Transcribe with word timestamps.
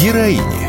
Героини. 0.00 0.68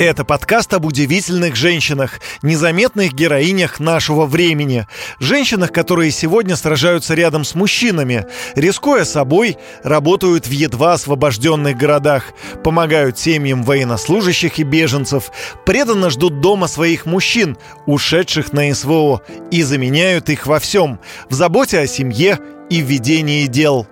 Это 0.00 0.24
подкаст 0.24 0.74
об 0.74 0.84
удивительных 0.84 1.54
женщинах, 1.54 2.18
незаметных 2.42 3.12
героинях 3.12 3.78
нашего 3.78 4.26
времени. 4.26 4.88
Женщинах, 5.20 5.70
которые 5.70 6.10
сегодня 6.10 6.56
сражаются 6.56 7.14
рядом 7.14 7.44
с 7.44 7.54
мужчинами, 7.54 8.26
рискуя 8.56 9.04
собой, 9.04 9.58
работают 9.84 10.48
в 10.48 10.50
едва 10.50 10.94
освобожденных 10.94 11.76
городах, 11.76 12.32
помогают 12.64 13.16
семьям 13.16 13.62
военнослужащих 13.62 14.58
и 14.58 14.64
беженцев, 14.64 15.30
преданно 15.64 16.10
ждут 16.10 16.40
дома 16.40 16.66
своих 16.66 17.06
мужчин, 17.06 17.56
ушедших 17.86 18.52
на 18.52 18.74
СВО, 18.74 19.22
и 19.52 19.62
заменяют 19.62 20.30
их 20.30 20.48
во 20.48 20.58
всем– 20.58 20.98
в 21.30 21.34
заботе 21.34 21.78
о 21.78 21.86
семье 21.86 22.40
и 22.70 22.82
в 22.82 22.86
ведении 22.86 23.46
дел. 23.46 23.86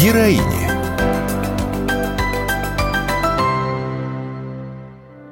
Героини. 0.00 0.68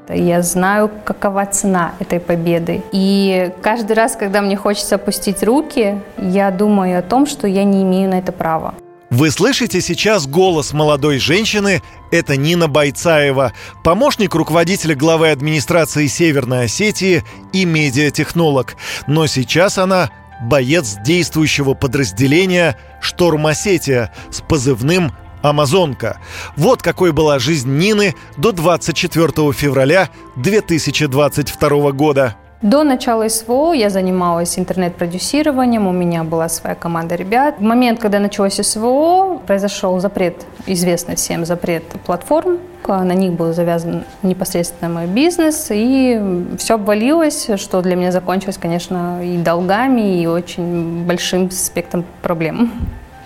Я 0.09 0.43
знаю, 0.43 0.91
какова 1.05 1.47
цена 1.47 1.93
этой 2.01 2.19
победы. 2.19 2.83
И 2.91 3.53
каждый 3.63 3.93
раз, 3.93 4.17
когда 4.17 4.43
мне 4.43 4.57
хочется 4.57 4.97
опустить 4.97 5.45
руки, 5.45 6.01
я 6.19 6.51
думаю 6.51 6.99
о 6.99 7.03
том, 7.03 7.27
что 7.27 7.47
я 7.47 7.63
не 7.63 7.85
имею 7.85 8.11
на 8.11 8.19
это 8.19 8.33
права. 8.33 8.75
Вы 9.11 9.31
слышите 9.31 9.81
сейчас 9.81 10.27
голос 10.27 10.73
молодой 10.73 11.19
женщины. 11.19 11.81
Это 12.11 12.37
Нина 12.37 12.67
Бойцаева, 12.67 13.53
помощник 13.85 14.35
руководителя 14.35 14.97
главы 14.97 15.31
администрации 15.31 16.09
Северной 16.09 16.65
Осетии 16.65 17.23
и 17.53 17.65
медиатехнолог. 17.65 18.75
Но 19.07 19.29
сейчас 19.29 19.79
она 19.79 20.11
боец 20.41 20.97
действующего 21.05 21.75
подразделения 21.75 22.77
«Шторм 23.01 23.47
Осетия» 23.47 24.13
с 24.31 24.41
позывным 24.41 25.13
«Амазонка». 25.43 26.21
Вот 26.57 26.83
какой 26.83 27.13
была 27.13 27.39
жизнь 27.39 27.77
Нины 27.77 28.15
до 28.37 28.53
24 28.53 29.53
февраля 29.53 30.11
2022 30.37 31.93
года. 31.93 32.37
До 32.63 32.85
начала 32.85 33.29
СВО 33.29 33.75
я 33.75 33.91
занималась 33.91 34.59
интернет-продюсированием, 34.59 35.87
у 35.87 35.93
меня 35.93 36.25
была 36.25 36.49
своя 36.49 36.75
команда 36.75 37.15
ребят. 37.15 37.57
В 37.59 37.63
момент, 37.63 38.01
когда 38.01 38.19
началось 38.19 38.55
СВО, 38.55 39.39
произошел 39.47 40.01
запрет, 40.01 40.47
известный 40.65 41.17
всем 41.17 41.45
запрет 41.45 41.85
платформ. 42.07 42.59
На 42.87 43.13
них 43.13 43.33
был 43.33 43.53
завязан 43.53 44.05
непосредственно 44.23 44.89
мой 44.89 45.07
бизнес, 45.07 45.69
и 45.71 46.19
все 46.57 46.77
обвалилось, 46.77 47.51
что 47.57 47.83
для 47.83 47.95
меня 47.95 48.11
закончилось, 48.11 48.57
конечно, 48.59 49.23
и 49.23 49.37
долгами, 49.37 50.23
и 50.23 50.27
очень 50.27 51.05
большим 51.05 51.51
спектром 51.51 52.07
проблем. 52.23 52.73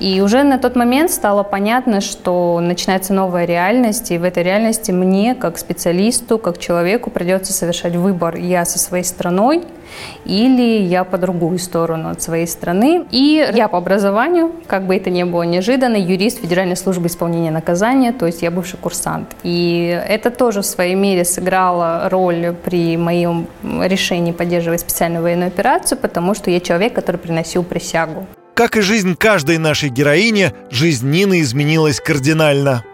И 0.01 0.23
уже 0.23 0.43
на 0.43 0.59
тот 0.59 0.77
момент 0.77 1.11
стало 1.11 1.43
понятно, 1.43 2.01
что 2.01 2.59
начинается 2.61 3.13
новая 3.13 3.45
реальность, 3.45 4.11
и 4.11 4.19
в 4.19 4.25
этой 4.25 4.43
реальности 4.43 4.91
мне, 4.91 5.35
как 5.35 5.59
специалисту, 5.59 6.39
как 6.39 6.59
человеку, 6.59 7.11
придется 7.11 7.53
совершать 7.53 7.95
выбор. 7.97 8.37
Я 8.37 8.65
со 8.65 8.79
своей 8.79 9.05
страной 9.05 9.63
или 10.25 10.83
я 10.83 11.05
по 11.05 11.19
другую 11.19 11.59
сторону 11.59 12.11
от 12.11 12.23
своей 12.23 12.47
страны. 12.47 13.05
И 13.11 13.47
я 13.53 13.69
по 13.69 13.77
образованию, 13.77 14.53
как 14.67 14.87
бы 14.87 14.97
это 14.97 15.11
ни 15.11 15.23
было 15.25 15.43
неожиданно, 15.43 15.97
юрист 15.97 16.41
Федеральной 16.41 16.77
службы 16.77 17.09
исполнения 17.09 17.51
наказания, 17.51 18.13
то 18.13 18.25
есть 18.27 18.41
я 18.41 18.51
бывший 18.51 18.79
курсант. 18.79 19.37
И 19.43 20.01
это 20.09 20.31
тоже 20.31 20.63
в 20.63 20.67
своей 20.67 20.95
мере 20.95 21.25
сыграло 21.25 22.09
роль 22.09 22.55
при 22.65 22.97
моем 22.97 23.47
решении 23.63 24.33
поддерживать 24.33 24.81
специальную 24.81 25.23
военную 25.23 25.49
операцию, 25.49 25.99
потому 25.99 26.35
что 26.35 26.51
я 26.51 26.61
человек, 26.61 26.95
который 26.95 27.17
приносил 27.17 27.63
присягу. 27.63 28.27
Как 28.61 28.77
и 28.77 28.83
жизнь 28.83 29.17
каждой 29.17 29.57
нашей 29.57 29.89
героини, 29.89 30.53
жизнь 30.71 31.11
Нины 31.11 31.41
изменилась 31.41 31.99
кардинально. 31.99 32.85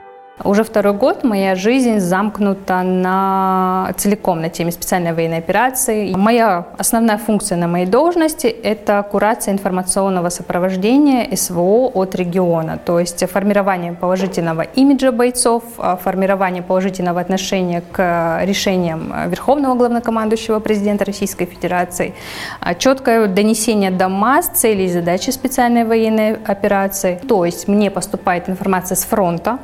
Уже 0.44 0.64
второй 0.64 0.92
год 0.92 1.24
моя 1.24 1.54
жизнь 1.54 1.98
замкнута 1.98 2.82
на, 2.82 3.94
целиком 3.96 4.42
на 4.42 4.50
теме 4.50 4.70
специальной 4.70 5.14
военной 5.14 5.38
операции. 5.38 6.14
Моя 6.14 6.66
основная 6.76 7.16
функция 7.16 7.56
на 7.56 7.68
моей 7.68 7.86
должности– 7.86 8.46
это 8.62 9.02
курация 9.10 9.54
информационного 9.54 10.28
сопровождения 10.28 11.34
СВО 11.34 11.90
от 11.94 12.14
региона, 12.14 12.78
то 12.84 13.00
есть 13.00 13.26
формирование 13.30 13.94
положительного 13.94 14.60
имиджа 14.60 15.10
бойцов, 15.10 15.62
а, 15.78 15.96
формирование 15.96 16.62
положительного 16.62 17.18
отношения 17.18 17.82
к 17.90 18.40
решениям 18.44 19.30
Верховного 19.30 19.74
главнокомандующего 19.74 20.60
президента 20.60 21.06
Российской 21.06 21.46
Федерации, 21.46 22.14
а, 22.60 22.74
четкое 22.74 23.26
донесение 23.26 23.90
до 23.90 24.10
масс 24.10 24.48
целей 24.48 24.84
и 24.84 24.88
задачи 24.88 25.30
специальной 25.30 25.84
военной 25.84 26.34
операции. 26.34 27.18
То 27.26 27.46
есть 27.46 27.68
мне 27.68 27.90
поступает 27.90 28.50
информация 28.50 28.96
с 28.96 29.04
фронта, 29.04 29.58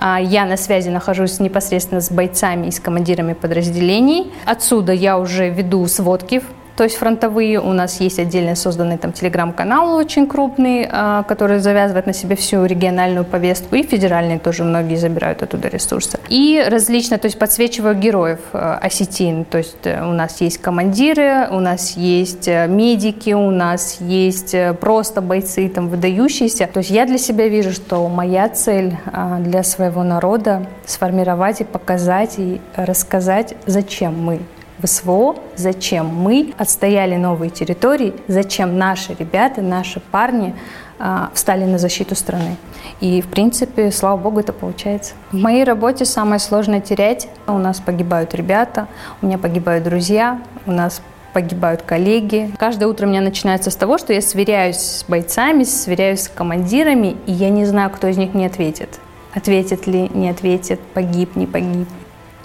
я 0.00 0.44
на 0.44 0.56
связи 0.56 0.88
нахожусь 0.88 1.40
непосредственно 1.40 2.00
с 2.00 2.10
бойцами 2.10 2.68
и 2.68 2.70
с 2.70 2.80
командирами 2.80 3.32
подразделений. 3.32 4.32
Отсюда 4.44 4.92
я 4.92 5.18
уже 5.18 5.48
веду 5.48 5.86
сводки 5.86 6.42
то 6.76 6.84
есть 6.84 6.96
фронтовые. 6.96 7.60
У 7.60 7.72
нас 7.72 8.00
есть 8.00 8.18
отдельно 8.18 8.54
созданный 8.54 8.98
там 8.98 9.12
телеграм-канал 9.12 9.94
очень 9.96 10.26
крупный, 10.26 10.86
а, 10.90 11.22
который 11.22 11.58
завязывает 11.58 12.06
на 12.06 12.12
себе 12.12 12.36
всю 12.36 12.64
региональную 12.64 13.24
повестку, 13.24 13.76
и 13.76 13.82
федеральные 13.82 14.38
тоже 14.38 14.62
многие 14.64 14.96
забирают 14.96 15.42
оттуда 15.42 15.68
ресурсы. 15.68 16.18
И 16.28 16.62
различно, 16.68 17.18
то 17.18 17.26
есть 17.26 17.38
подсвечиваю 17.38 17.94
героев 17.94 18.40
а, 18.52 18.78
осетин, 18.82 19.44
то 19.44 19.58
есть 19.58 19.84
э, 19.84 20.02
у 20.04 20.12
нас 20.12 20.40
есть 20.40 20.58
командиры, 20.58 21.48
у 21.50 21.60
нас 21.60 21.96
есть 21.96 22.46
э, 22.48 22.66
медики, 22.66 23.30
у 23.30 23.50
нас 23.50 23.98
есть 24.00 24.54
э, 24.54 24.74
просто 24.74 25.22
бойцы 25.22 25.68
там 25.68 25.88
выдающиеся. 25.88 26.68
То 26.72 26.78
есть 26.78 26.90
я 26.90 27.06
для 27.06 27.18
себя 27.18 27.48
вижу, 27.48 27.72
что 27.72 28.06
моя 28.08 28.48
цель 28.48 28.96
а, 29.06 29.38
для 29.38 29.62
своего 29.62 30.02
народа 30.02 30.66
сформировать 30.84 31.62
и 31.62 31.64
показать 31.64 32.34
и 32.38 32.60
рассказать, 32.76 33.54
зачем 33.66 34.22
мы 34.22 34.40
в 34.78 34.86
СВО, 34.86 35.36
зачем 35.56 36.06
мы 36.06 36.54
отстояли 36.58 37.16
новые 37.16 37.50
территории, 37.50 38.14
зачем 38.28 38.78
наши 38.78 39.14
ребята, 39.18 39.62
наши 39.62 40.00
парни 40.00 40.54
а, 40.98 41.30
встали 41.34 41.64
на 41.64 41.78
защиту 41.78 42.14
страны. 42.14 42.56
И, 43.00 43.20
в 43.20 43.28
принципе, 43.28 43.90
слава 43.90 44.16
богу, 44.16 44.40
это 44.40 44.52
получается. 44.52 45.14
В 45.30 45.36
моей 45.36 45.64
работе 45.64 46.04
самое 46.04 46.38
сложное 46.38 46.80
терять. 46.80 47.28
У 47.46 47.58
нас 47.58 47.80
погибают 47.80 48.34
ребята, 48.34 48.88
у 49.20 49.26
меня 49.26 49.38
погибают 49.38 49.84
друзья, 49.84 50.40
у 50.64 50.72
нас 50.72 51.02
погибают 51.34 51.82
коллеги. 51.82 52.50
Каждое 52.58 52.86
утро 52.86 53.06
у 53.06 53.10
меня 53.10 53.20
начинается 53.20 53.70
с 53.70 53.76
того, 53.76 53.98
что 53.98 54.14
я 54.14 54.22
сверяюсь 54.22 54.78
с 54.78 55.04
бойцами, 55.06 55.64
сверяюсь 55.64 56.22
с 56.22 56.28
командирами, 56.28 57.16
и 57.26 57.32
я 57.32 57.50
не 57.50 57.66
знаю, 57.66 57.90
кто 57.90 58.06
из 58.06 58.16
них 58.16 58.32
мне 58.32 58.46
ответит. 58.46 58.98
Ответит 59.34 59.86
ли, 59.86 60.10
не 60.14 60.30
ответит, 60.30 60.80
погиб, 60.80 61.36
не 61.36 61.46
погиб. 61.46 61.88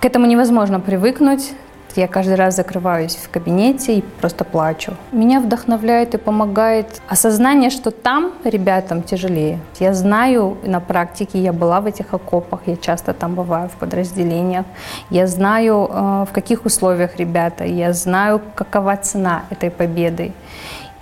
К 0.02 0.06
этому 0.06 0.26
невозможно 0.26 0.82
привыкнуть. 0.82 1.54
Я 1.98 2.08
каждый 2.08 2.36
раз 2.36 2.56
закрываюсь 2.56 3.16
в 3.16 3.30
кабинете 3.30 3.98
и 3.98 4.02
просто 4.02 4.44
плачу. 4.44 4.94
Меня 5.12 5.40
вдохновляет 5.40 6.14
и 6.16 6.18
помогает 6.18 7.02
осознание, 7.08 7.70
что 7.70 7.92
там 7.92 8.34
ребятам 8.44 9.04
тяжелее. 9.04 9.60
Я 9.80 9.94
знаю 9.94 10.58
на 10.64 10.80
практике, 10.80 11.40
я 11.40 11.54
была 11.54 11.82
в 11.82 11.86
этих 11.86 12.14
окопах, 12.14 12.62
я 12.66 12.76
часто 12.78 13.14
там 13.14 13.36
бываю 13.36 13.70
в 13.70 13.74
подразделениях. 13.74 14.66
Я 15.10 15.28
знаю, 15.28 15.90
э, 15.92 16.26
в 16.30 16.32
каких 16.32 16.66
условиях 16.66 17.18
ребята, 17.18 17.66
я 17.66 17.94
знаю, 17.94 18.42
какова 18.56 18.98
цена 18.98 19.44
этой 19.50 19.70
победы. 19.70 20.34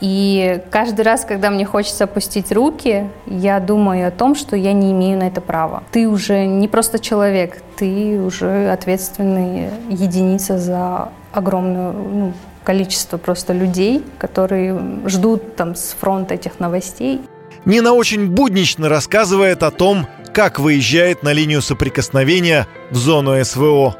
И 0.01 0.61
каждый 0.69 1.01
раз, 1.01 1.25
когда 1.25 1.49
мне 1.49 1.65
хочется 1.65 2.05
опустить 2.05 2.51
руки, 2.51 3.09
я 3.25 3.59
думаю 3.59 4.07
о 4.07 4.11
том, 4.11 4.35
что 4.35 4.55
я 4.55 4.73
не 4.73 4.91
имею 4.91 5.17
на 5.17 5.27
это 5.27 5.41
права. 5.41 5.83
Ты 5.91 6.07
уже 6.07 6.45
не 6.45 6.67
просто 6.67 6.99
человек, 6.99 7.61
ты 7.75 8.19
уже 8.19 8.69
ответственный 8.71 9.69
единица 9.89 10.57
за 10.57 11.09
огромное 11.31 11.91
ну, 11.91 12.33
количество 12.63 13.17
просто 13.17 13.53
людей, 13.53 14.03
которые 14.17 14.79
ждут 15.05 15.55
там 15.55 15.75
с 15.75 15.95
фронта 15.99 16.35
этих 16.35 16.59
новостей. 16.59 17.21
Нина 17.65 17.93
очень 17.93 18.27
буднично 18.27 18.87
рассказывает 18.89 19.63
о 19.63 19.71
том, 19.71 20.07
как 20.33 20.59
выезжает 20.59 21.23
на 21.23 21.33
линию 21.33 21.61
соприкосновения 21.61 22.67
в 22.91 22.95
зону 22.95 23.43
СВО. 23.43 23.97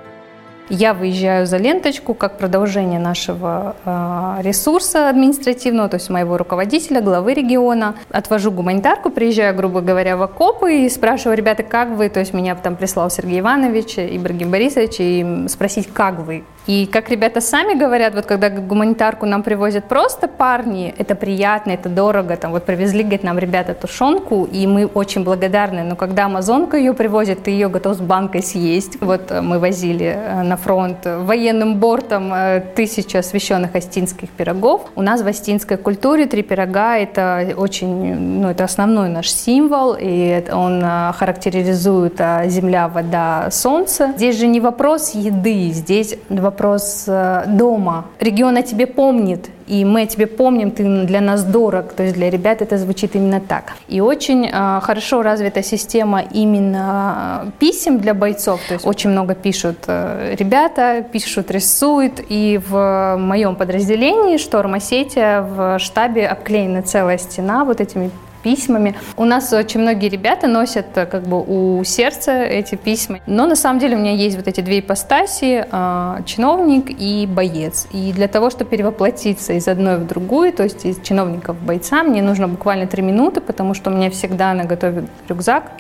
Я 0.70 0.94
выезжаю 0.94 1.48
за 1.48 1.58
ленточку 1.58 2.14
как 2.14 2.38
продолжение 2.38 3.00
нашего 3.00 3.76
э, 3.86 4.42
ресурса 4.44 5.10
административного, 5.10 5.90
то 5.90 5.98
есть 5.98 6.12
моего 6.12 6.38
руководителя, 6.38 7.02
главы 7.02 7.34
региона. 7.34 7.96
Отвожу 8.12 8.52
гуманитарку, 8.52 9.10
приезжаю, 9.10 9.56
грубо 9.56 9.82
говоря, 9.82 10.16
в 10.16 10.22
окопы 10.22 10.86
и 10.86 10.90
спрашиваю, 10.90 11.36
ребята, 11.36 11.64
как 11.64 11.90
вы? 11.90 12.10
То 12.10 12.20
есть 12.20 12.36
меня 12.36 12.54
там 12.56 12.76
прислал 12.76 13.10
Сергей 13.10 13.40
Иванович, 13.40 13.96
Ибрагим 13.98 14.52
Борисович, 14.52 14.96
и 15.00 15.46
спросить, 15.48 15.88
как 15.92 16.20
вы? 16.20 16.44
И 16.68 16.86
как 16.86 17.10
ребята 17.10 17.42
сами 17.42 17.74
говорят, 17.74 18.14
вот 18.14 18.26
когда 18.26 18.50
гуманитарку 18.50 19.26
нам 19.26 19.42
привозят 19.42 19.86
просто 19.86 20.28
парни, 20.28 20.94
это 20.98 21.16
приятно, 21.16 21.72
это 21.72 21.90
дорого. 21.90 22.38
Там 22.38 22.52
вот 22.52 22.66
привезли, 22.66 23.02
говорит, 23.02 23.24
нам 23.24 23.40
ребята 23.40 23.74
тушенку, 23.74 24.48
и 24.52 24.68
мы 24.68 24.86
очень 24.86 25.24
благодарны. 25.24 25.84
Но 25.84 25.96
когда 25.96 26.26
амазонка 26.26 26.78
ее 26.78 26.94
привозит, 26.94 27.44
ты 27.44 27.52
ее 27.52 27.70
готов 27.70 27.96
с 27.96 28.00
банкой 28.00 28.44
съесть. 28.44 29.02
Вот 29.02 29.32
э, 29.32 29.42
мы 29.42 29.58
возили 29.58 30.06
э, 30.16 30.44
на 30.44 30.58
фронт 30.58 30.98
военным 31.06 31.78
бортом 31.78 32.32
э, 32.34 32.62
тысячу 32.76 33.18
освященных 33.18 33.76
астинских 33.76 34.30
пирогов. 34.30 34.82
У 34.96 35.02
нас 35.02 35.22
в 35.24 35.28
астинской 35.28 35.78
культуре 35.78 36.28
три 36.28 36.44
пирога– 36.44 36.98
это 37.00 37.56
очень, 37.58 38.16
ну, 38.16 38.50
это 38.50 38.66
основной 38.66 39.10
наш 39.10 39.32
символ, 39.32 39.96
и 40.00 40.44
он 40.52 40.84
характеризует 41.18 42.22
земля, 42.46 42.88
вода, 42.88 43.50
солнце. 43.50 44.14
Здесь 44.16 44.38
же 44.38 44.46
не 44.46 44.60
вопрос 44.60 45.16
еды, 45.16 45.72
здесь 45.72 46.16
вопрос 46.30 46.49
вопрос 46.50 47.06
э, 47.08 47.44
дома. 47.48 48.06
Регион 48.20 48.58
о 48.58 48.62
тебе 48.62 48.88
помнит, 48.88 49.50
и 49.68 49.86
мы 49.86 50.02
о 50.02 50.06
тебе 50.06 50.26
помним, 50.26 50.72
ты 50.72 51.06
для 51.06 51.22
нас 51.22 51.44
дорог. 51.44 51.94
То 51.94 52.04
есть 52.04 52.16
для 52.16 52.30
ребят 52.30 52.62
это 52.62 52.78
звучит 52.78 53.16
именно 53.16 53.40
так. 53.40 53.74
И 53.88 54.02
очень 54.02 54.50
э, 54.52 54.80
хорошо 54.82 55.22
развита 55.22 55.64
система 55.64 56.22
именно 56.22 57.44
э, 57.46 57.52
писем 57.60 58.00
для 58.00 58.14
бойцов. 58.14 58.60
То 58.68 58.74
есть 58.74 58.88
очень 58.88 59.12
много 59.12 59.36
пишут 59.36 59.78
ребята, 59.88 61.04
пишут, 61.12 61.52
рисуют. 61.52 62.22
И 62.30 62.60
в 62.70 63.18
моем 63.20 63.56
подразделении 63.56 64.38
Шторм 64.38 64.74
Осетия 64.74 65.42
в 65.42 65.80
штабе 65.80 66.28
обклеена 66.28 66.82
целая 66.82 67.18
стена 67.18 67.64
вот 67.64 67.82
этими 67.82 68.10
письмами. 68.50 68.96
У 69.16 69.26
нас 69.26 69.54
очень 69.54 69.82
многие 69.82 70.10
ребята 70.10 70.48
носят 70.48 70.86
э, 70.96 71.06
как 71.06 71.24
бы 71.24 71.40
у 71.40 71.84
сердца 71.84 72.32
эти 72.32 72.74
письма. 72.76 73.20
Но 73.28 73.46
на 73.46 73.56
самом 73.56 73.80
деле 73.80 73.96
у 73.96 74.00
меня 74.00 74.14
есть 74.14 74.38
вот 74.38 74.48
эти 74.48 74.62
две 74.62 74.80
ипостаси, 74.80 75.68
э, 75.72 76.24
чиновник 76.26 76.90
и 76.90 77.28
боец. 77.28 77.88
И 77.92 78.12
для 78.12 78.28
того, 78.28 78.50
чтобы 78.50 78.72
перевоплотиться 78.72 79.54
из 79.54 79.68
одной 79.68 79.98
в 79.98 80.08
другую, 80.08 80.52
то 80.52 80.64
есть 80.64 80.84
из 80.84 81.00
чиновника 81.02 81.54
в 81.54 81.62
бойца, 81.62 82.02
мне 82.02 82.24
нужно 82.24 82.48
буквально 82.48 82.88
три 82.88 83.04
минуты, 83.04 83.40
потому 83.40 83.76
что 83.76 83.92
у 83.92 83.94
меня 83.94 84.10
всегда 84.10 84.54
на 84.56 84.64
готове 84.64 85.06
рюкзак, 85.28 85.72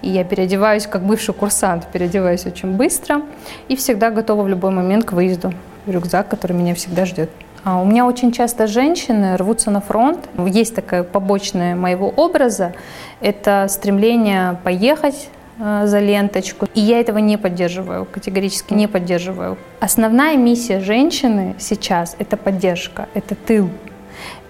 и 0.00 0.08
я 0.08 0.24
переодеваюсь 0.24 0.86
как 0.86 1.02
бывший 1.02 1.34
курсант, 1.34 1.86
переодеваюсь 1.92 2.46
очень 2.46 2.70
быстро 2.72 3.20
и 3.68 3.76
всегда 3.76 4.10
готова 4.10 4.44
в 4.44 4.48
любой 4.48 4.70
момент 4.70 5.04
к 5.04 5.12
выезду 5.12 5.52
рюкзак, 5.86 6.28
который 6.28 6.56
меня 6.56 6.74
всегда 6.74 7.04
ждет. 7.04 7.28
А 7.64 7.80
у 7.80 7.86
меня 7.86 8.04
очень 8.04 8.30
часто 8.30 8.66
женщины 8.66 9.38
рвутся 9.38 9.70
на 9.70 9.80
фронт. 9.80 10.28
Есть 10.46 10.74
такая 10.74 11.02
побочная 11.02 11.74
моего 11.74 12.10
образа. 12.10 12.74
Это 13.22 13.66
стремление 13.70 14.58
поехать 14.62 15.30
э, 15.58 15.86
за 15.86 15.98
ленточку. 15.98 16.68
И 16.74 16.80
я 16.80 17.00
этого 17.00 17.18
не 17.18 17.38
поддерживаю, 17.38 18.04
категорически 18.04 18.74
не 18.74 18.86
поддерживаю. 18.86 19.56
Основная 19.80 20.36
миссия 20.36 20.80
женщины 20.80 21.54
сейчас– 21.58 22.16
это 22.18 22.36
поддержка, 22.36 23.08
это 23.14 23.34
тыл, 23.34 23.70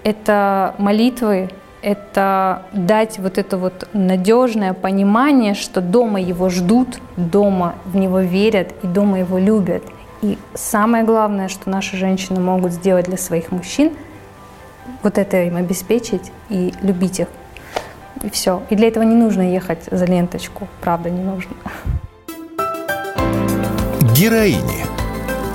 это 0.02 0.74
молитвы, 0.78 1.50
это 1.82 2.62
дать 2.72 3.20
вот 3.20 3.38
это 3.38 3.58
вот 3.58 3.88
надежное 3.92 4.72
понимание, 4.72 5.54
что 5.54 5.80
дома 5.80 6.20
его 6.20 6.50
ждут, 6.50 6.98
дома 7.16 7.76
в 7.84 7.94
него 7.94 8.20
верят 8.20 8.72
и 8.82 8.88
дома 8.88 9.20
его 9.20 9.38
любят. 9.38 9.84
И 10.24 10.38
самое 10.54 11.04
главное, 11.04 11.48
что 11.48 11.68
наши 11.68 11.98
женщины 11.98 12.40
могут 12.40 12.72
сделать 12.72 13.04
для 13.04 13.18
своих 13.18 13.52
мужчин, 13.52 13.92
вот 15.02 15.18
это 15.18 15.42
им 15.42 15.56
обеспечить 15.56 16.32
и 16.48 16.72
любить 16.80 17.20
их. 17.20 17.28
И 18.22 18.30
все. 18.30 18.62
И 18.70 18.74
для 18.74 18.88
этого 18.88 19.04
не 19.04 19.14
нужно 19.14 19.42
ехать 19.52 19.80
за 19.90 20.06
ленточку. 20.06 20.66
Правда, 20.80 21.10
не 21.10 21.22
нужно. 21.22 21.52
Героини. 24.16 24.86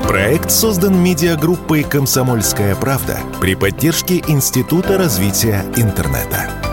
Проект 0.08 0.52
создан 0.52 1.04
медиагруппой 1.04 1.82
«Комсомольская 1.82 2.76
правда» 2.76 3.18
при 3.42 3.56
поддержке 3.56 4.22
Института 4.28 5.00
развития 5.00 5.64
интернета. 5.78 6.69